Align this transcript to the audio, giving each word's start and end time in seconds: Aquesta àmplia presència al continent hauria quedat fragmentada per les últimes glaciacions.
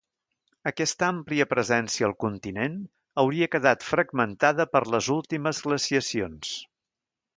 Aquesta 0.69 1.05
àmplia 1.15 1.45
presència 1.51 2.07
al 2.07 2.15
continent 2.25 2.79
hauria 3.25 3.49
quedat 3.57 3.85
fragmentada 3.91 4.67
per 4.77 4.83
les 4.97 5.11
últimes 5.17 5.61
glaciacions. 5.67 6.57